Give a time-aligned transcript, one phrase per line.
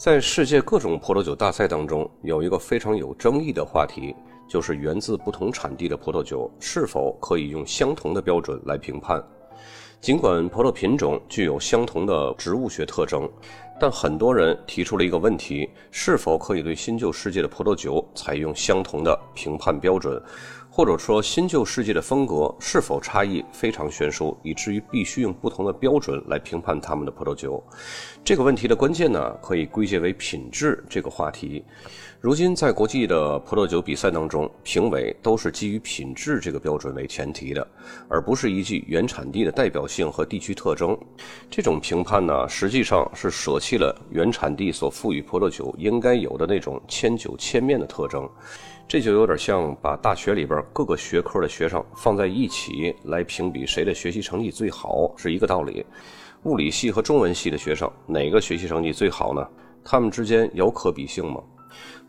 [0.00, 4.16] 在世界各种葡萄酒大赛当中，有一个非常有争议的话题，
[4.48, 9.22] 就是源自不同产地的葡萄酒是否可以用相同的标准来评判。
[10.00, 13.30] 尽管葡萄品种具有相同的植物学特征，
[13.80, 20.22] 但很多人提出了一个问题：是否可以对新旧世界的葡萄酒采用相同的评判标准？
[20.72, 27.62] 或者说，新旧世界的风格是否差异非常悬殊，以至于必须用不同的标准来评判他们的葡萄酒？
[28.22, 31.64] 这个问题的关键呢，可以归结为品质这个话题。
[32.20, 37.66] 如今，在国际的葡萄酒比赛当中，评委都是基于品质这个标准为前提的，
[38.08, 40.96] 而不是依据原产地的代表性和地区特征。
[41.50, 48.28] 这种评判呢，实际上是舍弃弃了原产地所赋予葡萄酒应该有的那种千酒千面的特征。
[48.88, 55.86] 这就有点像把大学里边各个学科的学生放在一起来评比谁的学习成绩最好是一个道理。
[56.42, 59.46] 物理系和中文系的学生哪个学习成绩最好呢？
[59.84, 61.40] 他们之间有可比性吗？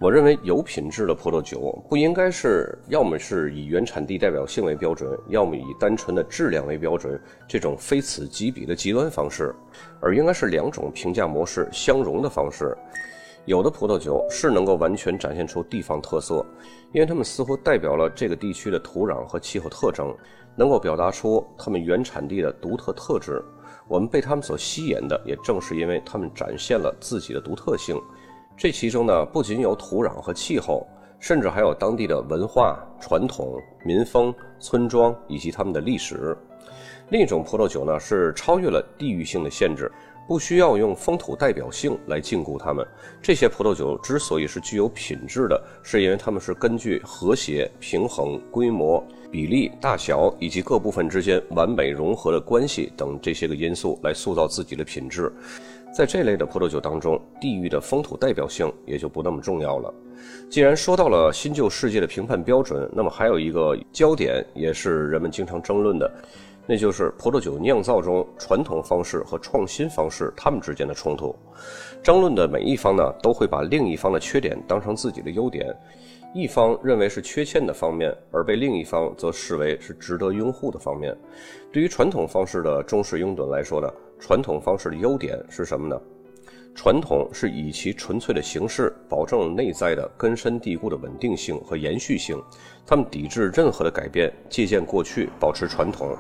[0.02, 9.54] 我认为有品质的葡萄酒不应该是要么是以原产地代表性为标准，要么以单纯的质量为标准这种非此即彼的极端方式，
[10.00, 12.76] 而应该是两种评价模式相融的方式。
[13.46, 16.44] 有的葡萄酒是能够完全展现出地方特色，
[16.94, 20.12] 因为它们似乎代表了这个地区的土壤和气候特征，
[20.56, 23.40] 能够表达出它们原产地的独特特质。
[23.88, 27.96] 我们被它们所吸引的，也正是因为它们展现了自己的独特性。
[28.62, 36.38] 这其中呢，不仅有土壤和气候，甚至还有当地的文化、传统、民风、村庄以及他们的历史。
[37.10, 39.92] 另一种葡萄酒呢，是超越了地域性的限制。
[40.28, 42.88] 不需要用风土代表性来禁锢它们。
[43.20, 55.32] 这些葡萄酒之所以是具有品质的，是因为它们是根据和谐、平衡、规模、比例、大小以及各部分之间完美融合的关系等这些个因素来塑造自己的品质。
[55.96, 59.94] 在这类的葡萄酒当中，地域的风土代表性也就不那么重要了。
[60.50, 66.12] 既然说到了新旧世界的评判标准，那么还有一个焦点也是人们经常争论的。
[66.68, 71.36] 那就是葡萄酒酿造中传统方式和创新方式它们之间的冲突。
[72.04, 75.76] 争论的每一方呢，都会把另一方的缺点当成自己的优点，
[76.34, 81.14] 一方认为是缺陷的方面，而被另一方则视为是值得拥护的方面。
[81.74, 86.02] 对于传统方式的忠实拥趸来说呢，传统方式的优点是什么呢？
[86.74, 92.42] 传统是以其纯粹的形式保证内在的根深蒂固的稳定性和延续性，
[92.88, 96.16] 他们抵制任何的改变，借鉴过去，保持传统。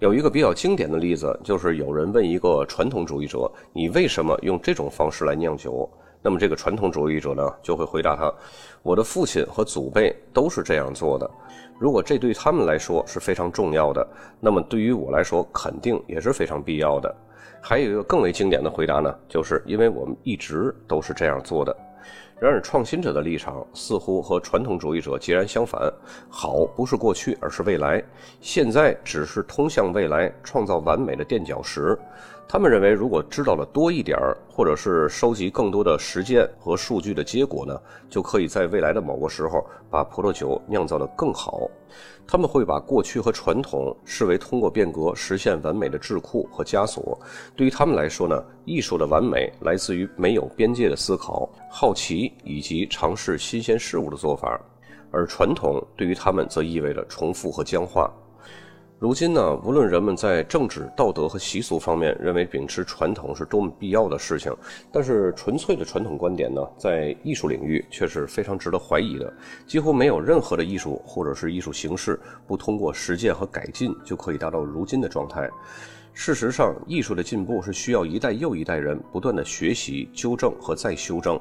[0.00, 5.88] 有一个比较经典的例子，就是有人问一个传统主义者：“你为什么用这种方式来酿酒？”
[6.22, 8.32] 那么这个传统主义者呢，就会回答他
[8.82, 11.30] ：“我的父亲和祖辈都是这样做的。
[11.78, 14.06] 如果这对他们来说是非常重要的，
[14.38, 17.14] 那么对于我来说肯定也是非常必要的。”
[17.62, 21.76] 还有一个更为经典的回答呢，就是因为我们一直都是这样做的。
[22.38, 25.92] 然而，创新者的立场似乎和传统主义者截然相反。
[26.30, 28.02] 好不是过去，而是未来。
[28.40, 31.98] 现在只是通向未来、创造完美的垫脚石。
[32.52, 41.70] 他们认为，如果知道了多一点儿，或者是收集更多的实践和数据的结果呢，就可以在未来的某个时候把葡萄酒酿造得更好。
[42.26, 47.16] 他们会把过去和传统视为通过变革实现完美的智库和枷锁。
[47.54, 54.60] 对于他们来说呢，艺术的完美来自于没有边界的思考、好奇以及尝试新鲜事物的做法，
[55.12, 58.12] 而传统对于他们则意味着重复和僵化。
[59.00, 64.54] 如今呢，无论人们在政治、道德和习俗方面认为秉持传统是多么必要的事情，
[64.92, 69.32] 但是纯粹的传统观点呢，在艺术领域却是非常值得怀疑的。
[69.66, 75.48] 几乎没有任何的艺术或者是艺术形式不通过实践和改进就可以达到如今的状态。
[76.12, 81.40] 事实上，艺术的进步是需要一代又一代人不断的学习、纠正和再修正。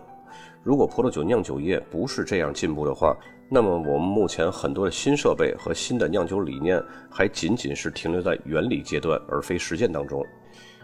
[0.64, 3.16] 如果葡萄酒酿酒业不是这样进步的话，
[3.50, 6.80] 那么，我们目前很多的新设备和新的酿酒理念，
[7.10, 10.24] 还仅仅是停留在原理阶段，而非实践当中。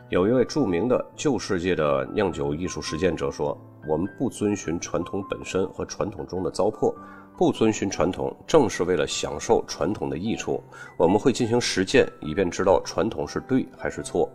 [0.10, 3.56] 有一位著名的旧世界的酿酒艺术实践者说
[3.90, 6.94] ：“我们不遵循传统本身和传统中的糟粕。”
[7.38, 10.64] 不遵循传统，正是为了享受传统的益处。
[10.98, 14.30] 我们会进行实践，以便知道传统是对还是错。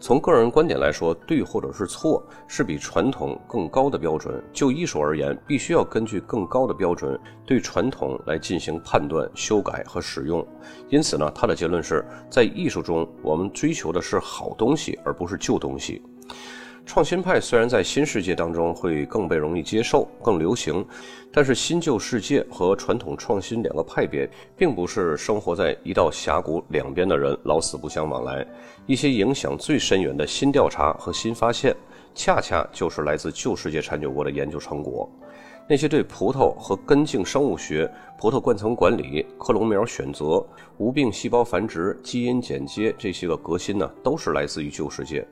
[0.00, 4.42] 从个人观点来说，对或者是错是比传统更高的标准。
[4.52, 10.44] 就艺术而言，必须要根据更高的标准对传统来进行判断、修改和使用。
[10.88, 16.02] 因此呢，他的结论是在艺术中，我们追求的是好东西，而不是旧东西。
[16.86, 20.84] 创新派虽然在新世界当中会更被容易接受、更流行，
[21.32, 28.44] 但是新旧世界和传统创新两个派别，并不是生活在一道峡谷两边的人老死不相往来。
[28.86, 31.76] 一些影响最深远的新调查和新发现，
[32.12, 35.08] 恰恰就是来自旧世界产酒国的研究成果。
[35.68, 37.88] 那些对葡萄和根茎生物学、
[38.18, 40.44] 葡萄冠层管理、克隆苗选择、
[40.78, 45.24] 无病细胞繁殖、基因剪接这些个革新呢，都是来自于旧世界。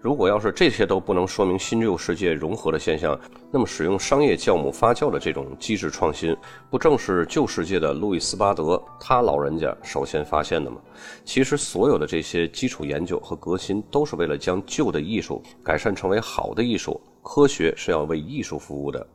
[0.00, 3.18] 如果要是这些都不能说明新旧世界融合的现象，
[3.50, 6.36] 那么使用商业酵母发酵的这种机制创新，
[6.70, 10.76] 不正是旧世界的路易斯巴德他老人家首先发现的吗？
[11.24, 17.00] 其实所有的这些基础研究和革新，都是为了将旧的艺术改善成为好的艺术。
[17.22, 19.06] 科学是要为艺术服务的。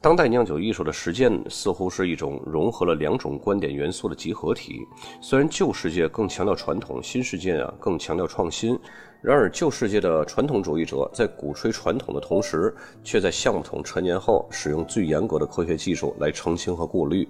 [0.00, 4.80] 当代酿酒艺术的实践似乎是一种融合了两种观点元素的集合体。
[5.20, 8.78] 虽然旧世界更强调传统，新世界啊更强调创新。
[9.20, 12.74] 然而，旧世界的传统主义者在鼓吹传统的同时，
[13.04, 17.28] 却在橡木桶陈年后使用最严格的科学技术来澄清和过滤。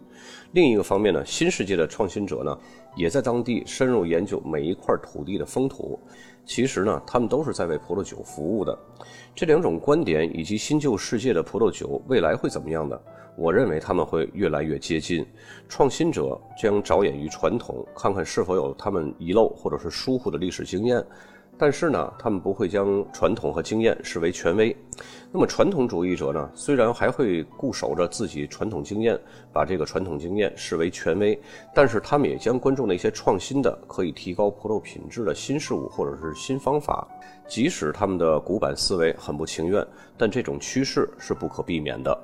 [0.52, 2.58] 另一个方面呢，新世界的创新者呢，
[2.94, 5.98] 也在当地深入研究每一块土地的风土。
[6.44, 8.76] 其实呢，他们都是在为葡萄酒服务的。
[9.34, 12.98] 这两种观点以及新旧世界的葡萄酒未来会怎么样呢？
[13.36, 15.24] 我认为他们会越来越接近。
[15.68, 21.02] 创新者将着眼于传统，看看是否有他们遗漏或者是疏忽的历史经验。
[21.58, 24.76] 但是呢，他们不会将传统和经验视为权威。
[25.30, 29.18] 那么传统主义者呢，虽然还会固守着自己传统经验，
[29.52, 31.38] 把这个传统经验视为权威，
[31.72, 37.06] 但是他们也将关注那些创新的、可以提高葡萄品质的新事物或者是新方法。
[37.46, 42.16] 即使他们的古板思维很不情愿，但这种趋势是不可避免的。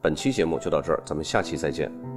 [0.00, 2.13] 本期节目就到这儿，咱们下期再见。